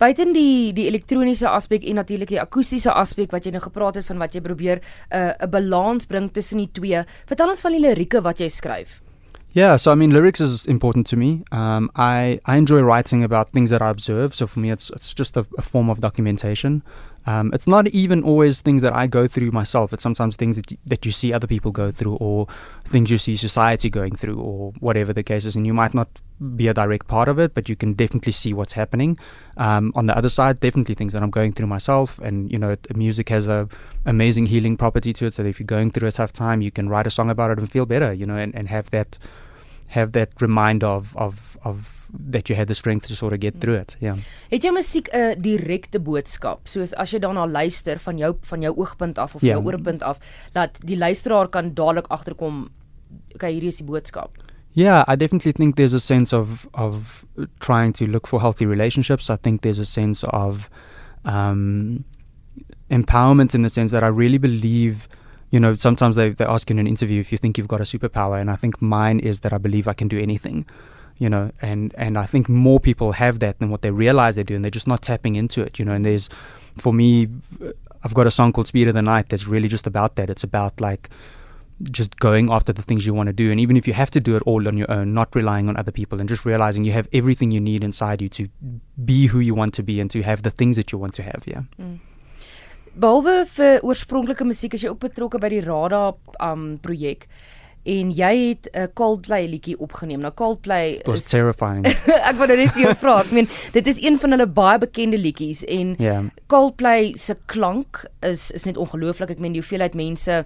Buiten 0.01 0.33
die 0.35 0.73
die 0.75 0.89
elektroniese 0.91 1.47
aspek 1.47 1.85
en 1.87 2.01
natuurlik 2.01 2.33
die 2.33 2.41
akoestiese 2.43 2.91
aspek 2.91 3.31
wat 3.31 3.47
jy 3.47 3.53
nou 3.55 3.63
gepraat 3.63 4.01
het 4.01 4.09
van 4.09 4.19
wat 4.19 4.35
jy 4.35 4.43
probeer 4.43 4.81
'n 4.81 5.15
uh, 5.15 5.47
'n 5.47 5.51
balans 5.51 6.07
bring 6.07 6.33
tussen 6.33 6.59
die 6.59 6.71
twee. 6.73 7.05
Vertel 7.27 7.49
ons 7.49 7.61
van 7.61 7.73
die 7.73 7.81
lirieke 7.81 8.21
wat 8.21 8.41
jy 8.41 8.49
skryf. 8.49 9.04
Yeah, 9.55 9.77
so 9.77 9.93
I 9.93 9.95
mean, 9.95 10.11
lyrics 10.11 10.41
is 10.41 10.67
important 10.67 11.07
to 11.07 11.17
me. 11.17 11.45
Um, 11.53 11.89
I 11.95 12.41
I 12.45 12.57
enjoy 12.57 12.81
writing 12.81 13.23
about 13.23 13.53
things 13.53 13.71
that 13.71 13.83
I 13.83 13.89
observe. 13.89 14.35
So 14.35 14.49
for 14.49 14.59
me, 14.59 14.73
it's 14.73 14.91
it's 14.91 15.15
just 15.15 15.37
a, 15.37 15.47
a 15.57 15.63
form 15.63 15.89
of 15.89 16.01
documentation. 16.01 16.83
Um, 17.27 17.53
it's 17.55 17.69
not 17.69 17.87
even 17.89 18.25
always 18.25 18.61
things 18.63 18.83
that 18.83 18.93
I 18.93 19.07
go 19.07 19.29
through 19.29 19.53
myself. 19.53 19.93
It's 19.93 20.03
sometimes 20.03 20.35
things 20.35 20.57
that 20.57 20.73
you, 20.73 20.77
that 20.87 21.07
you 21.07 21.13
see 21.13 21.33
other 21.33 21.47
people 21.47 21.71
go 21.71 21.93
through, 21.93 22.17
or 22.17 22.49
things 22.85 23.13
you 23.13 23.17
see 23.17 23.37
society 23.37 23.89
going 23.89 24.17
through, 24.17 24.41
or 24.41 24.73
whatever 24.81 25.13
the 25.13 25.23
case 25.23 25.45
is. 25.45 25.55
And 25.55 25.65
you 25.65 25.73
might 25.73 25.95
not 25.95 26.09
be 26.57 26.67
a 26.67 26.75
direct 26.75 27.07
part 27.07 27.29
of 27.29 27.39
it, 27.39 27.55
but 27.55 27.69
you 27.69 27.77
can 27.77 27.93
definitely 27.93 28.33
see 28.33 28.53
what's 28.53 28.73
happening. 28.73 29.17
Um, 29.57 29.93
on 29.95 30.07
the 30.07 30.19
other 30.19 30.31
side, 30.31 30.59
definitely 30.59 30.97
things 30.97 31.13
that 31.13 31.23
I'm 31.23 31.31
going 31.31 31.53
through 31.53 31.69
myself. 31.69 32.19
And 32.19 32.51
you 32.51 32.59
know, 32.59 32.75
music 32.97 33.29
has 33.29 33.47
a 33.47 33.69
amazing 34.05 34.47
healing 34.47 34.77
property 34.77 35.13
to 35.13 35.27
it. 35.27 35.35
So 35.35 35.45
if 35.45 35.61
you're 35.61 35.65
going 35.79 35.93
through 35.93 36.09
a 36.09 36.13
tough 36.13 36.33
time, 36.33 36.61
you 36.61 36.73
can 36.73 36.89
write 36.89 37.07
a 37.07 37.11
song 37.11 37.31
about 37.31 37.53
it 37.53 37.59
and 37.61 37.71
feel 37.71 37.87
better. 37.87 38.13
You 38.13 38.27
know, 38.27 38.37
and, 38.37 38.53
and 38.53 38.67
have 38.67 38.91
that 38.91 39.17
have 39.89 40.13
that 40.13 40.41
reminder 40.41 40.87
of 40.87 41.17
of 41.17 41.57
of 41.65 42.05
that 42.31 42.49
you 42.49 42.57
had 42.57 42.69
the 42.69 42.75
strength 42.75 43.07
to 43.07 43.17
sort 43.17 43.33
of 43.33 43.41
get 43.41 43.61
through 43.61 43.75
it. 43.75 43.97
Yeah. 44.01 44.17
Het 44.49 44.63
jou 44.63 44.73
musiek 44.73 45.09
'n 45.13 45.41
direkte 45.41 46.01
boodskap? 46.01 46.67
Soos 46.69 46.95
as 46.95 47.11
jy 47.11 47.19
daarna 47.19 47.47
luister 47.47 47.99
van 47.99 48.19
jou 48.19 48.37
van 48.41 48.61
jou 48.61 48.77
oogpunt 48.77 49.19
af 49.19 49.35
of 49.35 49.43
yeah. 49.43 49.55
jou 49.55 49.65
oorpunt 49.67 50.03
af 50.03 50.19
dat 50.53 50.79
die 50.85 50.97
luisteraar 50.97 51.49
kan 51.49 51.75
dadelik 51.75 52.07
agterkom 52.07 52.69
okay, 53.35 53.53
hierdie 53.53 53.69
is 53.69 53.77
die 53.77 53.87
boodskap. 53.87 54.31
Yeah, 54.73 55.05
I 55.07 55.17
definitely 55.17 55.53
think 55.53 55.77
there's 55.77 55.95
a 55.95 56.01
sense 56.01 56.37
of 56.37 56.67
of 56.73 57.25
trying 57.59 57.93
to 57.93 58.07
look 58.07 58.27
for 58.27 58.41
healthy 58.41 58.67
relationships. 58.67 59.31
I 59.31 59.37
think 59.37 59.63
there's 59.63 59.79
a 59.79 59.85
sense 59.85 60.27
of 60.27 60.69
um 61.25 62.05
empowerment 62.91 63.55
in 63.55 63.63
the 63.63 63.69
sense 63.69 63.91
that 63.91 64.03
I 64.03 64.09
really 64.09 64.39
believe 64.39 65.09
you 65.55 65.61
know, 65.61 65.73
sometimes 65.75 66.17
they, 66.17 66.31
they 66.39 66.45
ask 66.45 66.71
in 66.73 66.79
an 66.79 66.89
interview 66.95 67.21
if 67.21 67.31
you 67.33 67.39
think 67.39 67.57
you've 67.57 67.75
got 67.75 67.81
a 67.81 67.85
superpower, 67.85 68.41
and 68.41 68.51
I 68.55 68.57
think 68.57 68.83
mine 68.83 69.19
is 69.31 69.41
that 69.41 69.53
I 69.53 69.59
believe 69.67 69.87
I 69.93 69.97
can 70.01 70.09
do 70.09 70.19
anything 70.19 70.67
you 71.19 71.31
know, 71.31 71.53
and 71.63 71.95
and 71.97 72.19
I 72.19 72.27
think 72.27 72.49
more 72.49 72.81
people 72.81 73.13
have 73.13 73.39
that 73.39 73.59
than 73.61 73.71
what 73.71 73.83
they 73.83 73.91
realize 73.91 74.35
they 74.35 74.43
do, 74.43 74.57
and 74.57 74.65
they're 74.65 74.71
just 74.81 74.89
not 74.89 75.03
tapping 75.03 75.37
into 75.37 75.63
it, 75.63 75.79
you 75.79 75.85
know. 75.85 75.93
And 75.93 76.05
there's, 76.05 76.29
for 76.77 76.93
me, 76.93 77.29
I've 78.03 78.15
got 78.15 78.27
a 78.27 78.31
song 78.31 78.53
called 78.53 78.67
Speed 78.67 78.89
of 78.89 78.95
the 78.95 79.03
Night 79.03 79.29
that's 79.29 79.47
really 79.47 79.69
just 79.69 79.87
about 79.87 80.17
that. 80.17 80.29
It's 80.29 80.43
about 80.43 80.81
like 80.81 81.09
just 81.91 82.19
going 82.19 82.51
after 82.51 82.73
the 82.73 82.83
things 82.83 83.07
you 83.07 83.15
want 83.15 83.29
to 83.29 83.33
do, 83.33 83.51
and 83.51 83.61
even 83.61 83.77
if 83.77 83.87
you 83.87 83.95
have 83.95 84.11
to 84.11 84.21
do 84.21 84.37
it 84.37 84.43
all 84.43 84.67
on 84.67 84.77
your 84.77 84.91
own, 84.91 85.15
not 85.15 85.35
relying 85.35 85.69
on 85.69 85.77
other 85.77 85.93
people, 85.93 86.19
and 86.21 86.29
just 86.29 86.45
realizing 86.45 86.85
you 86.85 86.93
have 86.93 87.09
everything 87.13 87.53
you 87.53 87.61
need 87.61 87.85
inside 87.85 88.21
you 88.21 88.29
to 88.31 88.49
be 89.05 89.27
who 89.27 89.39
you 89.39 89.55
want 89.55 89.75
to 89.75 89.83
be 89.83 90.01
and 90.01 90.11
to 90.11 90.23
have 90.23 90.43
the 90.43 90.51
things 90.51 90.77
that 90.77 90.91
you 90.91 90.99
want 90.99 91.15
to 91.15 91.23
have. 91.23 91.45
Yeah. 91.47 91.63
Mm. 91.81 92.01
Behalwe 92.95 93.43
vir 93.57 93.83
oorspronklike 93.83 94.47
musiek, 94.47 94.75
is 94.75 94.85
jy 94.85 94.93
ook 94.93 95.03
betrokke 95.03 95.41
by 95.43 95.51
die 95.51 95.65
Rada 95.65 96.13
um 96.39 96.75
projek 96.83 97.29
en 97.85 98.11
jy 98.17 98.33
het 98.49 98.69
'n 98.73 98.79
uh, 98.81 98.87
Coldplay 98.95 99.47
liedjie 99.47 99.79
opgeneem. 99.79 100.21
Nou 100.21 100.33
Coldplay 100.35 101.01
was 101.05 101.21
is, 101.21 101.25
terrifying. 101.29 101.87
ek 102.31 102.37
wou 102.37 102.47
net 102.49 102.73
vir 102.73 102.83
jou 102.83 102.95
vra. 102.97 103.19
Ek 103.21 103.31
meen, 103.31 103.49
dit 103.73 103.87
is 103.87 104.01
een 104.03 104.19
van 104.19 104.31
hulle 104.31 104.47
baie 104.47 104.79
bekende 104.79 105.19
liedjies 105.19 105.65
en 105.65 105.95
yeah. 105.99 106.25
Coldplay 106.47 107.13
se 107.17 107.37
klank 107.47 108.05
is 108.23 108.51
is 108.51 108.65
net 108.65 108.77
ongelooflik. 108.77 109.31
Ek 109.31 109.39
meen 109.39 109.53
die 109.53 109.61
hoeveelheid 109.61 109.95
mense 109.95 110.45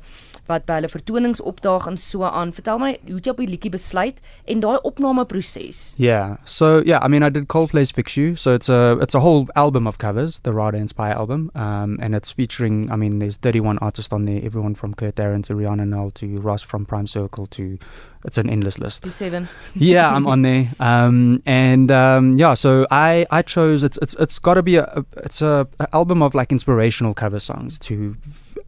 wat 0.48 0.66
by 0.68 0.78
hulle 0.80 0.90
vertonings 0.92 1.40
opdaag 1.40 1.86
en 1.90 1.96
so 2.00 2.24
aan. 2.24 2.52
Vertel 2.52 2.80
my, 2.82 2.92
hoe 3.06 3.18
het 3.18 3.28
jy 3.28 3.34
op 3.34 3.42
die 3.42 3.48
liedjie 3.48 3.72
besluit 3.74 4.20
en 4.46 4.62
daai 4.64 4.78
opnameproses? 4.88 5.94
Yeah. 5.98 6.36
So 6.44 6.82
yeah, 6.84 7.04
I 7.04 7.08
mean 7.08 7.22
I 7.22 7.30
did 7.30 7.48
Coldplay's 7.48 7.90
Fix 7.90 8.16
You. 8.16 8.36
So 8.36 8.54
it's 8.54 8.68
a 8.68 8.98
it's 9.00 9.14
a 9.14 9.20
whole 9.20 9.46
album 9.54 9.86
of 9.86 9.98
covers, 9.98 10.40
the 10.40 10.52
Rada 10.52 10.78
Inspire 10.78 11.12
album. 11.12 11.50
Um 11.54 11.98
and 12.00 12.14
it's 12.14 12.30
featuring 12.32 12.90
I 12.90 12.96
mean 12.96 13.18
there's 13.18 13.36
31 13.36 13.78
artists 13.78 14.12
on 14.12 14.24
there, 14.24 14.40
everyone 14.42 14.74
from 14.74 14.94
Kurt 14.94 15.16
Darren 15.16 15.42
to 15.44 15.54
Riana 15.54 15.86
Nel 15.86 16.10
to 16.12 16.38
Ross 16.40 16.62
from 16.62 16.86
Prime 16.86 17.06
Circle 17.06 17.46
to 17.46 17.78
it's 18.24 18.38
an 18.38 18.50
endless 18.50 18.78
list. 18.78 19.04
To 19.04 19.10
SEVVEN. 19.10 19.48
yeah, 19.74 20.10
I'm 20.10 20.26
on 20.32 20.42
there. 20.42 20.70
Um, 20.80 21.42
and 21.46 21.90
um, 21.90 22.32
yeah, 22.32 22.54
so 22.54 22.86
I 22.90 23.26
I 23.30 23.42
chose 23.42 23.84
it's 23.84 23.98
it's 24.02 24.14
it's 24.14 24.38
got 24.38 24.54
to 24.54 24.62
be 24.62 24.76
a, 24.76 25.04
it's 25.18 25.40
a, 25.40 25.68
a, 25.78 25.88
album 25.94 26.22
of 26.22 26.34
like 26.34 26.50
inspirational 26.50 27.14
cover 27.14 27.38
songs 27.38 27.78
to 27.80 28.16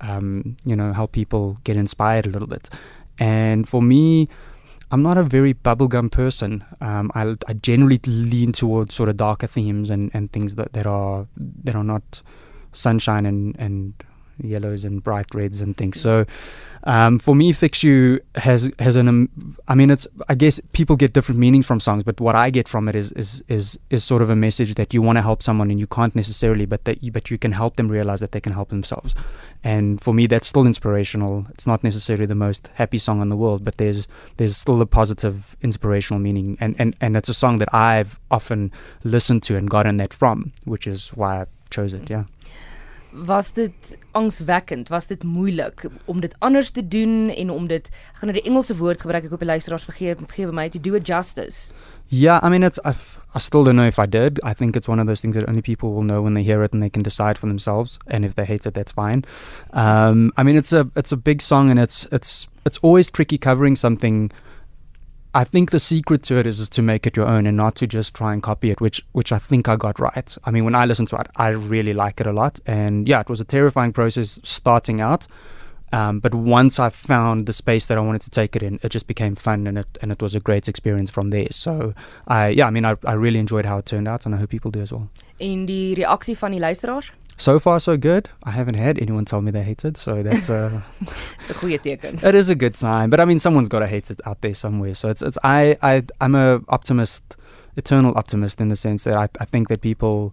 um, 0.01 0.57
you 0.65 0.77
know 0.77 0.93
help 0.93 1.13
people 1.13 1.59
get 1.65 1.77
inspired 1.77 2.27
a 2.27 2.31
little 2.31 2.49
bit. 2.49 2.69
And 3.19 3.69
for 3.69 3.83
me, 3.83 4.29
I'm 4.91 5.03
not 5.03 5.19
a 5.19 5.23
very 5.23 5.55
bubblegum 5.55 6.11
person. 6.11 6.65
Um, 6.81 7.11
I 7.15 7.37
I 7.47 7.53
generally 7.55 8.01
lean 8.07 8.53
towards 8.53 8.95
sort 8.95 9.09
of 9.09 9.17
darker 9.17 9.47
themes 9.47 9.91
and, 9.91 10.11
and 10.15 10.33
things 10.33 10.55
that, 10.57 10.73
that 10.73 10.87
are 10.87 11.27
that 11.37 11.77
are 11.77 11.85
not 11.85 12.23
sunshine 12.73 13.27
and 13.27 13.57
and 13.59 13.95
yellows 14.45 14.85
and 14.85 15.03
bright 15.03 15.35
reds 15.35 15.61
and 15.61 15.77
things. 15.77 16.01
So 16.01 16.27
um, 16.85 17.19
for 17.19 17.35
me, 17.35 17.53
Fix 17.53 17.83
You 17.83 18.21
has 18.37 18.73
has 18.79 18.97
an. 18.97 19.09
Um, 19.09 19.57
I 19.69 19.75
mean, 19.75 19.91
it's. 19.91 20.07
I 20.29 20.35
guess 20.35 20.61
people 20.73 20.97
get 20.97 21.13
different 21.13 21.39
meanings 21.39 21.67
from 21.67 21.79
songs, 21.79 22.05
but 22.05 22.21
what 22.21 22.35
I 22.35 22.49
get 22.49 22.69
from 22.69 22.89
it 22.89 22.95
is 22.95 23.13
is 23.13 23.43
is 23.49 23.79
is 23.91 24.03
sort 24.03 24.23
of 24.23 24.31
a 24.31 24.37
message 24.37 24.77
that 24.77 24.95
you 24.95 25.03
want 25.03 25.17
to 25.17 25.23
help 25.23 25.43
someone 25.43 25.71
and 25.71 25.79
you 25.79 25.87
can't 25.87 26.17
necessarily, 26.17 26.65
but 26.65 26.85
that 26.87 27.03
you, 27.03 27.13
but 27.13 27.31
you 27.31 27.37
can 27.37 27.53
help 27.53 27.77
them 27.77 27.89
realize 27.89 28.21
that 28.21 28.33
they 28.33 28.41
can 28.41 28.55
help 28.55 28.71
themselves. 28.71 29.15
And 29.63 30.01
for 30.01 30.15
me, 30.15 30.27
that's 30.27 30.47
still 30.47 30.67
inspirational. 30.67 31.47
It's 31.51 31.67
not 31.67 31.85
necessarily 31.85 32.25
the 32.25 32.35
most 32.35 32.71
happy 32.75 32.97
song 32.97 33.21
in 33.21 33.29
the 33.29 33.37
world, 33.37 33.63
but 33.63 33.77
there's 33.77 34.09
there's 34.39 34.57
still 34.57 34.81
a 34.81 34.87
positive, 34.87 35.57
inspirational 35.61 36.19
meaning, 36.19 36.57
and 36.61 36.77
and 36.79 36.97
and 37.03 37.15
it's 37.15 37.29
a 37.29 37.35
song 37.35 37.59
that 37.59 37.75
I've 37.75 38.19
often 38.31 38.73
listened 39.05 39.43
to 39.45 39.57
and 39.57 39.69
gotten 39.69 39.99
that 39.99 40.15
from, 40.15 40.53
which 40.65 40.87
is 40.87 41.11
why 41.11 41.43
I 41.43 41.47
chose 41.69 41.93
it. 41.93 42.09
Yeah. 42.09 42.25
Was 43.13 43.53
dit 43.53 43.99
angswekkend 44.13 44.89
was 44.89 45.07
dit 45.07 45.23
moeilik 45.23 45.87
om 46.05 46.21
dit 46.21 46.35
anders 46.39 46.71
te 46.71 46.89
doen 46.89 47.31
en 47.31 47.51
om 47.51 47.67
dit 47.67 47.87
ek 47.87 48.21
gaan 48.21 48.31
nou 48.31 48.39
die 48.39 48.49
Engelse 48.51 48.77
woord 48.77 49.01
gebruik 49.01 49.25
ek 49.25 49.31
hoop 49.31 49.43
die 49.43 49.53
luisteraars 49.53 49.89
vergeet 49.89 50.23
vergewe 50.23 50.53
my 50.53 50.69
to 50.69 50.81
do 50.81 50.95
it 50.95 51.07
justice 51.07 51.75
Yeah, 52.13 52.41
I 52.43 52.49
mean, 52.49 52.65
it's 52.65 52.79
I, 52.85 52.97
I 53.37 53.39
still 53.39 53.63
don't 53.63 53.77
know 53.77 53.87
if 53.87 54.01
I 54.01 54.07
did. 54.07 54.41
I 54.43 54.53
think 54.53 54.75
it's 54.75 54.89
one 54.89 54.99
of 54.99 55.07
those 55.07 55.21
things 55.21 55.37
that 55.37 55.49
only 55.49 55.63
people 55.63 55.93
will 55.93 56.03
know 56.03 56.21
when 56.23 56.35
they 56.35 56.43
hear 56.43 56.65
it 56.65 56.73
and 56.73 56.83
they 56.83 56.91
can 56.91 57.05
decide 57.05 57.39
for 57.39 57.47
themselves. 57.47 58.01
And 58.09 58.25
if 58.25 58.35
they 58.35 58.45
hate 58.45 58.67
it, 58.67 58.75
that's 58.75 58.91
fine. 58.91 59.25
Um, 59.73 60.33
I 60.37 60.43
mean, 60.43 60.57
it's 60.57 60.73
a 60.73 60.91
it's 60.97 61.13
a 61.13 61.17
big 61.17 61.41
song 61.41 61.71
and 61.71 61.79
it's 61.79 62.09
it's 62.11 62.49
it's 62.67 62.79
always 62.79 63.11
tricky 63.11 63.39
covering 63.39 63.77
something 63.77 64.33
I 65.33 65.45
think 65.45 65.71
the 65.71 65.79
secret 65.79 66.25
to 66.25 66.39
it 66.39 66.47
is, 66.47 66.59
is 66.59 66.69
to 66.71 66.83
make 66.83 67.07
it 67.07 67.17
your 67.17 67.27
own 67.27 67.47
and 67.47 67.57
not 67.57 67.77
to 67.77 67.87
just 67.87 68.15
try 68.15 68.33
and 68.33 68.43
copy 68.43 68.71
it, 68.71 68.81
which 68.81 69.05
which 69.13 69.31
I 69.31 69.39
think 69.39 69.69
I 69.69 69.77
got 69.77 70.01
right. 70.01 70.37
I 70.45 70.51
mean, 70.51 70.65
when 70.65 70.75
I 70.75 70.87
listen 70.87 71.07
to 71.07 71.17
it, 71.17 71.29
I 71.37 71.49
really 71.49 71.93
like 71.93 72.21
it 72.21 72.27
a 72.27 72.33
lot, 72.33 72.59
and 72.67 73.09
yeah, 73.09 73.21
it 73.21 73.29
was 73.29 73.41
a 73.41 73.45
terrifying 73.45 73.93
process 73.93 74.41
starting 74.43 75.01
out. 75.01 75.27
Um, 75.93 76.21
but 76.21 76.35
once 76.35 76.79
I 76.79 76.89
found 76.89 77.47
the 77.47 77.53
space 77.53 77.87
that 77.87 77.99
I 77.99 78.01
wanted 78.01 78.23
to 78.23 78.31
take 78.31 78.55
it 78.55 78.63
in, 78.63 78.79
it 78.83 78.91
just 78.91 79.07
became 79.07 79.35
fun, 79.35 79.67
and 79.67 79.79
it 79.79 79.99
and 80.03 80.11
it 80.11 80.21
was 80.21 80.35
a 80.35 80.41
great 80.41 80.69
experience 80.69 81.11
from 81.11 81.31
there. 81.31 81.49
So, 81.51 81.95
I 82.27 82.49
yeah, 82.49 82.67
I 82.67 82.71
mean, 82.71 82.85
I 82.85 82.97
I 83.05 83.13
really 83.13 83.39
enjoyed 83.39 83.67
how 83.67 83.79
it 83.79 83.87
turned 83.87 84.09
out, 84.09 84.27
and 84.27 84.35
I 84.35 84.39
hope 84.39 84.51
people 84.51 84.71
do 84.71 84.81
as 84.81 84.93
well. 84.93 85.09
In 85.39 85.67
die 85.67 85.95
reaksie 85.95 86.37
van 86.37 86.51
die 86.53 86.59
luisteraars? 86.59 87.13
So 87.41 87.59
far 87.59 87.81
so 87.81 87.97
good. 87.97 88.29
I 88.45 88.51
haven't 88.51 88.75
had 88.75 88.99
anyone 88.99 89.25
tell 89.25 89.41
me 89.41 89.51
they 89.51 89.63
hate 89.63 89.85
it, 89.85 89.97
so 89.97 90.23
that's 90.23 90.49
a 90.49 90.83
it's 91.39 91.51
a 91.51 91.55
goeie 91.55 91.79
teken. 91.79 92.23
It 92.23 92.35
is 92.35 92.49
a 92.49 92.55
good 92.55 92.77
sign, 92.77 93.11
but 93.11 93.21
I 93.21 93.25
mean, 93.25 93.39
someone's 93.39 93.69
got 93.69 93.81
to 93.81 93.87
hate 93.87 94.11
it 94.11 94.21
out 94.27 94.41
there 94.43 94.55
somewhere. 94.55 94.95
So 94.95 95.09
it's 95.09 95.23
it's 95.23 95.39
I 95.43 95.77
I 95.83 96.03
I'm 96.21 96.35
a 96.35 96.61
optimist, 96.69 97.37
eternal 97.77 98.13
optimist 98.17 98.61
in 98.61 98.69
the 98.69 98.77
sense 98.77 99.05
that 99.05 99.17
I 99.17 99.29
I 99.41 99.45
think 99.45 99.69
that 99.69 99.81
people. 99.81 100.33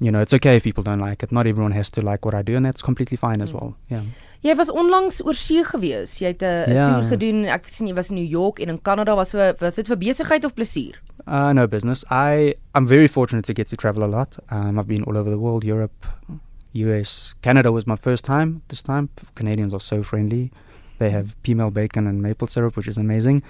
You 0.00 0.10
know, 0.10 0.20
it's 0.20 0.34
okay 0.34 0.56
if 0.56 0.64
people 0.64 0.82
don't 0.82 0.98
like 0.98 1.22
it. 1.22 1.30
Not 1.30 1.46
everyone 1.46 1.70
has 1.70 1.88
to 1.92 2.02
like 2.02 2.26
what 2.26 2.34
I 2.34 2.42
do, 2.42 2.56
and 2.56 2.66
that's 2.66 2.82
completely 2.82 3.16
fine 3.16 3.40
as 3.40 3.52
mm. 3.52 3.60
well. 3.60 3.76
Yeah. 3.88 4.02
Jy 4.42 4.52
was 4.58 4.68
onlangs 4.68 5.22
oor 5.22 5.38
see 5.38 5.62
gewees. 5.64 6.18
Jy 6.20 6.32
het 6.34 6.42
'n 6.42 6.74
yeah. 6.74 6.90
toer 6.90 7.08
gedoen. 7.14 7.44
Ek 7.46 7.68
sien 7.70 7.86
jy 7.86 7.94
was 7.94 8.10
in 8.10 8.16
New 8.16 8.28
York 8.28 8.58
en 8.58 8.68
in 8.68 8.82
Canada. 8.82 9.14
Was 9.14 9.30
vir 9.30 9.54
was 9.60 9.76
dit 9.76 9.86
vir 9.86 9.96
besigheid 9.96 10.44
of 10.44 10.52
plesier? 10.54 10.98
Uh 11.26 11.52
no 11.52 11.66
business. 11.66 12.04
I 12.10 12.54
I'm 12.74 12.86
very 12.86 13.06
fortunate 13.08 13.44
to 13.46 13.54
get 13.54 13.66
to 13.68 13.76
travel 13.76 14.04
a 14.04 14.10
lot. 14.16 14.36
Um 14.50 14.78
I've 14.78 14.86
been 14.86 15.04
all 15.04 15.16
over 15.16 15.30
the 15.30 15.38
world, 15.38 15.64
Europe, 15.64 16.06
US, 16.72 17.34
Canada 17.40 17.72
was 17.72 17.86
my 17.86 17.96
first 17.96 18.24
time. 18.24 18.62
This 18.68 18.82
time 18.82 19.08
Canadians 19.34 19.72
are 19.72 19.80
so 19.80 20.02
friendly. 20.02 20.50
They 20.98 21.10
have 21.10 21.36
peameal 21.42 21.72
bacon 21.72 22.06
and 22.06 22.22
maple 22.22 22.46
syrup, 22.46 22.76
which 22.76 22.88
is 22.88 22.98
amazing. 22.98 23.42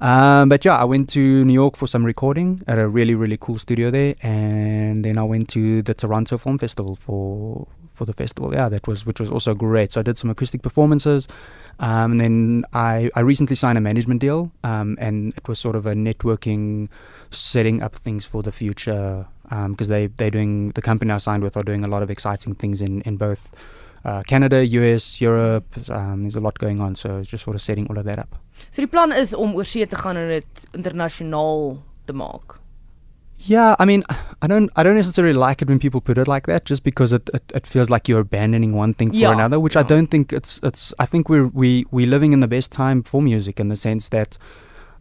Um, 0.00 0.48
but 0.48 0.64
yeah, 0.64 0.76
I 0.76 0.84
went 0.84 1.08
to 1.10 1.44
New 1.44 1.54
York 1.54 1.76
for 1.76 1.86
some 1.86 2.04
recording 2.04 2.62
at 2.66 2.78
a 2.78 2.88
really 2.88 3.14
really 3.14 3.36
cool 3.38 3.58
studio 3.58 3.90
there, 3.90 4.14
and 4.22 5.04
then 5.04 5.16
I 5.18 5.22
went 5.22 5.48
to 5.50 5.82
the 5.82 5.94
Toronto 5.94 6.36
Film 6.36 6.58
Festival 6.58 6.96
for 6.96 7.66
for 8.00 8.06
the 8.06 8.14
festival. 8.14 8.54
Yeah, 8.54 8.70
that 8.70 8.88
was 8.88 9.04
which 9.04 9.20
was 9.20 9.30
also 9.30 9.52
great. 9.54 9.92
So 9.92 10.00
I 10.00 10.02
did 10.02 10.16
some 10.16 10.30
acoustic 10.30 10.62
performances, 10.62 11.28
um, 11.80 12.12
and 12.12 12.20
then 12.20 12.64
I 12.72 13.10
I 13.18 13.20
recently 13.20 13.56
signed 13.56 13.76
a 13.76 13.84
management 13.90 14.20
deal, 14.20 14.40
um, 14.64 14.96
and 14.98 15.34
it 15.36 15.46
was 15.48 15.58
sort 15.60 15.76
of 15.76 15.84
a 15.86 15.92
networking, 15.92 16.88
setting 17.30 17.82
up 17.82 17.94
things 18.06 18.24
for 18.24 18.42
the 18.42 18.52
future 18.52 19.26
because 19.72 19.88
um, 19.90 19.94
they 19.94 20.06
they're 20.16 20.36
doing 20.38 20.72
the 20.78 20.82
company 20.90 21.12
I 21.12 21.18
signed 21.18 21.42
with 21.42 21.56
are 21.56 21.66
doing 21.72 21.84
a 21.84 21.88
lot 21.88 22.02
of 22.02 22.10
exciting 22.10 22.54
things 22.54 22.80
in 22.80 23.02
in 23.02 23.16
both. 23.16 23.52
Uh, 24.02 24.22
Canada, 24.32 24.64
US, 24.80 25.20
Europe, 25.20 25.68
um, 25.90 26.22
there's 26.22 26.36
a 26.36 26.40
lot 26.40 26.58
going 26.58 26.80
on, 26.80 26.94
so 26.94 27.18
it's 27.18 27.30
just 27.32 27.44
sort 27.44 27.54
of 27.54 27.60
setting 27.60 27.86
all 27.88 27.98
of 27.98 28.06
that 28.06 28.18
up. 28.18 28.32
So 28.70 28.80
die 28.80 28.88
plan 28.88 29.12
is 29.12 29.34
om 29.34 29.52
oor 29.54 29.68
see 29.68 29.86
te 29.86 30.00
gaan 30.00 30.16
en 30.16 30.32
dit 30.38 30.66
internasionaal 30.72 31.76
te 32.08 32.16
maak. 32.16 32.59
Yeah, 33.42 33.74
I 33.78 33.86
mean, 33.86 34.04
I 34.42 34.46
don't, 34.46 34.70
I 34.76 34.82
don't 34.82 34.96
necessarily 34.96 35.32
like 35.32 35.62
it 35.62 35.68
when 35.68 35.78
people 35.78 36.02
put 36.02 36.18
it 36.18 36.28
like 36.28 36.46
that, 36.46 36.66
just 36.66 36.84
because 36.84 37.12
it, 37.12 37.30
it, 37.32 37.42
it 37.54 37.66
feels 37.66 37.88
like 37.88 38.06
you're 38.06 38.20
abandoning 38.20 38.74
one 38.74 38.92
thing 38.92 39.10
for 39.10 39.16
yeah, 39.16 39.32
another, 39.32 39.58
which 39.58 39.76
yeah. 39.76 39.80
I 39.80 39.84
don't 39.84 40.08
think 40.08 40.32
it's, 40.32 40.60
it's. 40.62 40.92
I 40.98 41.06
think 41.06 41.28
we're 41.30 41.46
we 41.46 41.86
we 41.90 42.04
living 42.04 42.34
in 42.34 42.40
the 42.40 42.48
best 42.48 42.70
time 42.70 43.02
for 43.02 43.22
music 43.22 43.58
in 43.58 43.68
the 43.68 43.76
sense 43.76 44.10
that 44.10 44.36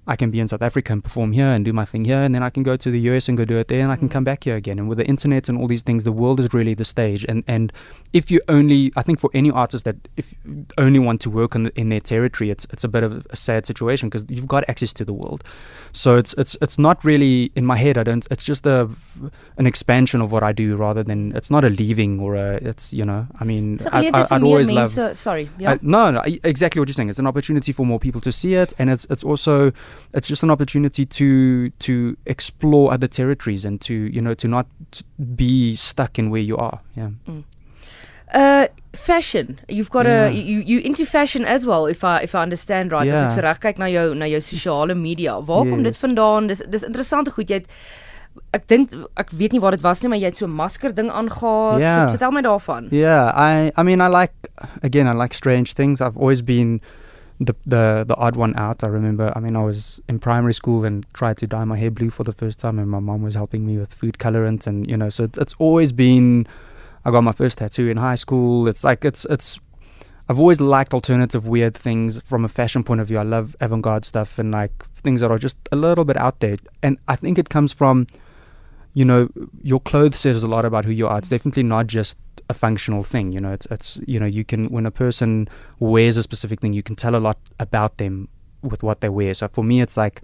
I 0.09 0.15
can 0.15 0.31
be 0.31 0.39
in 0.39 0.47
South 0.47 0.63
Africa 0.63 0.91
and 0.91 1.03
perform 1.03 1.33
here 1.33 1.45
and 1.45 1.63
do 1.63 1.71
my 1.71 1.85
thing 1.85 2.03
here, 2.03 2.19
and 2.23 2.33
then 2.33 2.41
I 2.41 2.49
can 2.49 2.63
go 2.63 2.75
to 2.75 2.89
the 2.89 2.99
US 3.11 3.29
and 3.29 3.37
go 3.37 3.45
do 3.45 3.57
it 3.57 3.67
there, 3.67 3.81
and 3.81 3.91
I 3.91 3.95
can 3.95 4.09
mm. 4.09 4.11
come 4.11 4.23
back 4.23 4.43
here 4.43 4.55
again. 4.55 4.79
And 4.79 4.89
with 4.89 4.97
the 4.97 5.05
internet 5.05 5.47
and 5.47 5.57
all 5.59 5.67
these 5.67 5.83
things, 5.83 6.03
the 6.03 6.11
world 6.11 6.39
is 6.39 6.51
really 6.51 6.73
the 6.73 6.83
stage. 6.83 7.23
And 7.29 7.43
and 7.47 7.71
if 8.11 8.31
you 8.31 8.41
only, 8.49 8.91
I 8.97 9.03
think 9.03 9.19
for 9.19 9.29
any 9.35 9.51
artist 9.51 9.85
that 9.85 9.97
if 10.17 10.33
only 10.79 10.97
want 10.97 11.21
to 11.21 11.29
work 11.29 11.53
in, 11.53 11.63
the, 11.63 11.79
in 11.79 11.89
their 11.89 11.99
territory, 11.99 12.49
it's 12.49 12.65
it's 12.71 12.83
a 12.83 12.87
bit 12.87 13.03
of 13.03 13.23
a 13.29 13.35
sad 13.35 13.67
situation 13.67 14.09
because 14.09 14.25
you've 14.29 14.47
got 14.47 14.67
access 14.67 14.93
to 14.93 15.05
the 15.05 15.13
world. 15.13 15.43
So 15.91 16.15
it's 16.15 16.33
it's 16.33 16.57
it's 16.59 16.79
not 16.79 17.05
really 17.05 17.51
in 17.55 17.65
my 17.67 17.77
head. 17.77 17.95
I 17.99 18.03
don't. 18.03 18.25
It's 18.31 18.43
just 18.43 18.65
a 18.65 18.89
an 19.57 19.67
expansion 19.67 20.21
of 20.21 20.31
what 20.31 20.41
I 20.41 20.53
do 20.53 20.75
rather 20.75 21.03
than 21.03 21.35
it's 21.35 21.51
not 21.51 21.63
a 21.63 21.69
leaving 21.69 22.19
or 22.19 22.33
a 22.33 22.55
it's 22.55 22.91
you 22.93 23.05
know. 23.05 23.27
I 23.39 23.43
mean, 23.43 23.77
I, 23.91 24.09
would 24.31 24.43
always 24.43 24.71
love. 24.71 24.89
sorry. 25.15 25.51
Yeah. 25.59 25.73
I, 25.73 25.79
no, 25.83 26.09
no, 26.09 26.23
exactly 26.43 26.79
what 26.79 26.87
you're 26.87 26.93
saying. 26.93 27.09
It's 27.09 27.19
an 27.19 27.27
opportunity 27.27 27.71
for 27.71 27.85
more 27.85 27.99
people 27.99 28.21
to 28.21 28.31
see 28.31 28.55
it, 28.55 28.73
and 28.79 28.89
it's 28.89 29.05
it's 29.11 29.23
also 29.23 29.71
it's 30.13 30.27
just 30.27 30.43
an 30.43 30.51
opportunity 30.51 31.05
to 31.05 31.69
to 31.69 32.17
explore 32.25 32.93
other 32.93 33.07
territories 33.07 33.65
and 33.65 33.79
to 33.81 33.93
you 33.93 34.21
know 34.21 34.33
to 34.33 34.47
not 34.47 34.67
be 35.35 35.75
stuck 35.75 36.19
in 36.19 36.29
where 36.29 36.41
you 36.41 36.57
are. 36.57 36.79
Yeah. 36.95 37.09
Mm. 37.27 37.43
Uh 38.33 38.67
fashion. 38.93 39.59
You've 39.67 39.89
got 39.89 40.05
yeah. 40.05 40.27
a 40.27 40.31
you 40.31 40.59
you 40.59 40.79
into 40.79 41.05
fashion 41.05 41.45
as 41.45 41.65
well 41.65 41.87
if 41.87 42.03
I 42.03 42.19
if 42.19 42.35
I 42.35 42.43
understand 42.43 42.91
right. 42.91 43.07
Yeah. 43.07 43.15
As 43.15 43.23
ek 43.23 43.31
so 43.31 43.41
reg 43.41 43.59
kyk 43.59 43.79
na 43.79 43.89
jou 43.89 44.13
na 44.15 44.25
jou 44.25 44.41
sosiale 44.41 44.95
media. 44.95 45.39
Waar 45.39 45.65
yes. 45.65 45.73
kom 45.73 45.83
dit 45.83 45.97
vandaan? 45.97 46.47
Dis 46.47 46.61
dis 46.69 46.85
interessante 46.85 47.31
goed 47.31 47.49
jy 47.49 47.63
het 47.63 47.67
ek 48.53 48.67
dink 48.69 48.93
ek 49.17 49.33
weet 49.33 49.53
nie 49.53 49.61
waar 49.61 49.75
dit 49.75 49.83
was 49.83 50.01
nie 50.01 50.09
maar 50.09 50.21
jy 50.21 50.29
het 50.29 50.37
so 50.37 50.45
'n 50.45 50.53
masker 50.53 50.93
ding 50.93 51.09
aangegaan. 51.09 51.79
Yeah. 51.79 52.05
So, 52.05 52.17
vertel 52.17 52.31
my 52.31 52.41
daarvan. 52.41 52.87
Yeah, 52.91 53.33
I 53.33 53.71
I 53.77 53.83
mean 53.83 54.01
I 54.01 54.07
like 54.07 54.33
again 54.83 55.07
I 55.07 55.13
like 55.13 55.33
strange 55.33 55.73
things. 55.73 56.01
I've 56.01 56.17
always 56.17 56.41
been 56.41 56.81
the 57.39 57.55
the 57.65 58.03
the 58.07 58.15
odd 58.15 58.35
one 58.35 58.55
out. 58.57 58.83
I 58.83 58.87
remember. 58.87 59.31
I 59.35 59.39
mean, 59.39 59.55
I 59.55 59.63
was 59.63 60.01
in 60.09 60.19
primary 60.19 60.53
school 60.53 60.85
and 60.85 61.05
tried 61.13 61.37
to 61.37 61.47
dye 61.47 61.63
my 61.63 61.77
hair 61.77 61.91
blue 61.91 62.09
for 62.09 62.23
the 62.23 62.33
first 62.33 62.59
time, 62.59 62.79
and 62.79 62.89
my 62.89 62.99
mom 62.99 63.21
was 63.21 63.35
helping 63.35 63.65
me 63.65 63.77
with 63.77 63.93
food 63.93 64.17
colorant, 64.17 64.67
and 64.67 64.89
you 64.89 64.97
know, 64.97 65.09
so 65.09 65.23
it's, 65.23 65.37
it's 65.37 65.55
always 65.57 65.91
been. 65.91 66.47
I 67.05 67.11
got 67.11 67.21
my 67.21 67.31
first 67.31 67.59
tattoo 67.59 67.87
in 67.87 67.97
high 67.97 68.15
school. 68.15 68.67
It's 68.67 68.83
like 68.83 69.05
it's 69.05 69.25
it's. 69.25 69.59
I've 70.27 70.39
always 70.39 70.61
liked 70.61 70.93
alternative 70.93 71.47
weird 71.47 71.73
things 71.73 72.21
from 72.21 72.45
a 72.45 72.47
fashion 72.47 72.83
point 72.83 73.01
of 73.01 73.07
view. 73.07 73.17
I 73.17 73.23
love 73.23 73.55
avant-garde 73.61 74.05
stuff 74.05 74.37
and 74.37 74.51
like 74.51 74.71
things 74.95 75.21
that 75.21 75.31
are 75.31 75.39
just 75.39 75.57
a 75.71 75.75
little 75.75 76.05
bit 76.05 76.17
out 76.17 76.39
there. 76.39 76.57
And 76.83 76.99
I 77.07 77.15
think 77.15 77.39
it 77.39 77.49
comes 77.49 77.73
from, 77.73 78.05
you 78.93 79.05
know, 79.05 79.29
your 79.61 79.79
clothes 79.79 80.19
says 80.19 80.43
a 80.43 80.47
lot 80.47 80.65
about 80.65 80.85
who 80.85 80.91
you 80.91 81.07
are. 81.07 81.17
It's 81.17 81.29
definitely 81.29 81.63
not 81.63 81.87
just 81.87 82.17
a 82.49 82.53
functional 82.53 83.03
thing. 83.03 83.31
You 83.31 83.39
know, 83.39 83.53
it's 83.53 83.67
it's 83.69 83.99
you 84.07 84.19
know 84.19 84.25
you 84.25 84.43
can 84.43 84.69
when 84.69 84.85
a 84.85 84.91
person 84.91 85.47
wears 85.79 86.17
a 86.17 86.23
specific 86.23 86.59
thing, 86.61 86.73
you 86.73 86.83
can 86.83 86.95
tell 86.95 87.15
a 87.15 87.17
lot 87.17 87.37
about 87.59 87.97
them 87.97 88.27
with 88.61 88.83
what 88.83 89.01
they 89.01 89.09
wear. 89.09 89.33
So 89.33 89.47
for 89.47 89.63
me, 89.63 89.81
it's 89.81 89.95
like 89.95 90.21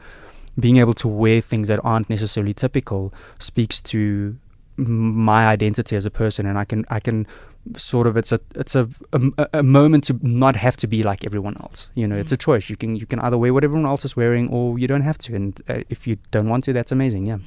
being 0.59 0.77
able 0.77 0.93
to 0.95 1.07
wear 1.07 1.41
things 1.41 1.67
that 1.67 1.79
aren't 1.83 2.09
necessarily 2.09 2.53
typical 2.53 3.13
speaks 3.39 3.81
to 3.81 4.37
my 4.77 5.47
identity 5.47 5.95
as 5.95 6.05
a 6.05 6.11
person, 6.11 6.45
and 6.45 6.57
I 6.57 6.65
can 6.65 6.85
I 6.89 6.99
can 6.99 7.27
sort 7.75 8.05
of 8.05 8.15
it's 8.15 8.31
a 8.31 8.39
it's 8.55 8.75
a 8.75 8.87
a, 9.13 9.47
a 9.53 9.63
moment 9.63 10.03
to 10.05 10.19
not 10.21 10.55
have 10.55 10.77
to 10.77 10.87
be 10.87 11.03
like 11.03 11.25
everyone 11.25 11.57
else. 11.57 11.89
You 11.95 12.07
know, 12.07 12.15
mm. 12.15 12.19
it's 12.19 12.31
a 12.31 12.37
choice. 12.37 12.69
You 12.69 12.75
can 12.75 12.95
you 12.95 13.05
can 13.05 13.19
either 13.19 13.37
wear 13.37 13.53
what 13.53 13.63
everyone 13.63 13.85
else 13.85 14.05
is 14.05 14.15
wearing, 14.15 14.49
or 14.49 14.77
you 14.79 14.87
don't 14.87 15.01
have 15.01 15.17
to. 15.19 15.35
And 15.35 15.61
uh, 15.69 15.81
if 15.89 16.07
you 16.07 16.17
don't 16.31 16.49
want 16.49 16.63
to, 16.65 16.73
that's 16.73 16.91
amazing. 16.91 17.25
Yeah. 17.25 17.37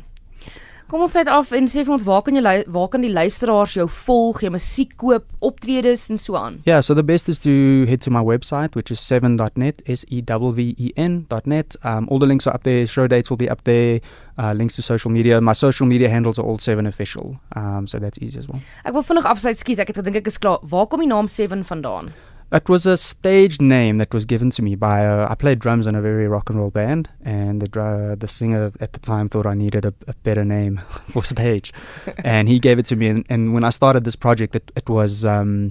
Kom 0.89 1.03
ons 1.05 1.13
sit 1.13 1.29
af 1.29 1.51
en 1.53 1.67
sê 1.69 1.83
vir 1.85 1.93
ons 1.93 2.05
waar 2.09 2.23
kan 2.25 2.39
jy 2.39 2.43
waar 2.73 2.87
kan 2.89 3.03
die 3.05 3.11
luisteraars 3.13 3.75
jou 3.77 3.85
volg, 4.07 4.39
jou 4.41 4.49
musiek 4.55 4.95
koop, 4.97 5.27
optredes 5.45 6.07
en 6.09 6.17
so 6.17 6.39
aan. 6.41 6.63
Yeah, 6.65 6.81
so 6.81 6.95
the 6.97 7.05
best 7.05 7.29
is 7.29 7.39
to 7.45 7.85
head 7.85 8.01
to 8.07 8.11
my 8.11 8.23
website 8.25 8.73
which 8.73 8.91
is 8.91 9.03
7.net 9.05 9.83
s 9.85 10.07
e 10.09 10.23
w 10.25 10.73
e 10.81 10.93
n.net. 10.97 11.77
Um 11.85 12.09
all 12.09 12.19
the 12.19 12.25
links 12.27 12.47
are 12.47 12.55
up 12.57 12.63
there, 12.63 12.87
show 12.87 13.07
dates 13.07 13.29
will 13.29 13.37
be 13.37 13.51
up 13.51 13.65
there, 13.65 14.01
uh 14.39 14.55
links 14.57 14.77
to 14.77 14.83
social 14.83 15.13
media. 15.13 15.43
My 15.43 15.53
social 15.53 15.87
media 15.87 16.09
handles 16.09 16.39
are 16.39 16.49
all 16.49 16.59
7 16.59 16.87
official. 16.87 17.37
Um 17.55 17.87
so 17.87 17.99
that's 17.99 18.17
easy 18.23 18.39
as 18.39 18.49
well. 18.49 18.63
Ek 18.89 18.97
wil 18.97 19.05
vinnig 19.05 19.29
afsluit, 19.29 19.61
skus, 19.61 19.85
ek 19.85 19.93
het 19.93 20.01
gedink 20.01 20.23
ek 20.23 20.33
is 20.33 20.41
klaar. 20.41 20.65
Waar 20.65 20.89
kom 20.89 21.05
die 21.05 21.13
naam 21.13 21.29
7 21.29 21.69
vandaan? 21.69 22.15
It 22.51 22.67
was 22.69 22.87
a 22.87 22.97
stage 22.97 23.61
name 23.61 23.99
that 23.99 24.15
was 24.15 24.25
given 24.25 24.49
to 24.51 24.63
me 24.63 24.75
by 24.75 25.01
a, 25.01 25.29
I 25.29 25.35
played 25.35 25.59
drums 25.59 25.87
in 25.87 25.95
a 25.95 26.01
very 26.01 26.27
rock 26.27 26.49
and 26.49 26.59
roll 26.59 26.71
band, 26.71 27.11
and 27.23 27.61
the 27.61 27.81
uh, 27.81 28.15
the 28.15 28.27
singer 28.27 28.73
at 28.81 28.95
the 28.95 28.99
time 28.99 29.29
thought 29.29 29.45
I 29.45 29.53
needed 29.53 29.85
a, 29.85 29.93
a 30.07 30.15
better 30.23 30.47
name 30.47 30.81
for 31.09 31.23
stage, 31.23 31.75
and 32.25 32.49
he 32.49 32.59
gave 32.59 32.79
it 32.79 32.87
to 32.87 32.97
me. 32.97 33.09
And, 33.09 33.27
and 33.29 33.53
when 33.53 33.65
I 33.65 33.71
started 33.71 34.05
this 34.05 34.17
project, 34.17 34.57
it, 34.57 34.73
it 34.75 34.89
was. 34.89 35.25
Um, 35.25 35.71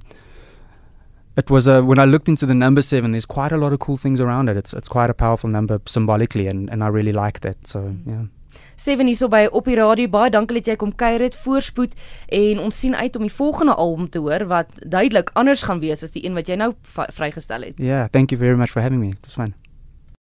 it 1.36 1.52
was 1.52 1.68
a, 1.68 1.84
when 1.84 2.00
I 2.00 2.06
looked 2.06 2.28
into 2.28 2.48
the 2.48 2.56
number 2.56 2.82
seven. 2.82 3.12
There's 3.12 3.28
quite 3.28 3.52
a 3.52 3.58
lot 3.58 3.72
of 3.72 3.78
cool 3.80 3.98
things 3.98 4.20
around 4.20 4.50
it. 4.50 4.58
It's 4.58 4.74
it's 4.74 4.88
quite 4.88 5.10
a 5.10 5.14
powerful 5.14 5.50
number 5.50 5.80
symbolically, 5.86 6.48
and, 6.48 6.70
and 6.70 6.84
I 6.84 6.88
really 6.88 7.14
like 7.14 7.42
that. 7.42 7.68
So 7.68 7.96
yeah. 8.06 8.26
Seven 8.78 9.10
hierso 9.10 9.26
by 9.28 9.48
op 9.50 9.66
die 9.66 9.76
radio 9.80 10.10
baie 10.14 10.30
dankie 10.30 10.60
dat 10.60 10.68
jy 10.70 10.76
kom 10.78 10.92
kuier 10.94 11.24
het 11.26 11.36
voorspoed 11.36 11.96
en 12.30 12.60
ons 12.62 12.80
sien 12.80 12.94
uit 12.96 13.16
om 13.18 13.26
die 13.26 13.34
volgende 13.34 13.74
album 13.74 14.10
te 14.14 14.22
hoor 14.22 14.46
wat 14.52 14.70
duidelik 14.86 15.34
anders 15.34 15.66
gaan 15.66 15.82
wees 15.82 16.06
as 16.06 16.14
die 16.14 16.26
een 16.26 16.38
wat 16.38 16.48
jy 16.48 16.60
nou 16.62 16.76
vrygestel 16.94 17.66
het. 17.72 17.82
Yeah, 17.82 18.06
thank 18.14 18.30
you 18.30 18.38
very 18.38 18.58
much 18.58 18.70
for 18.70 18.86
having 18.86 19.02
me. 19.02 19.16
It 19.18 19.26
was 19.26 19.34
fun. 19.34 19.56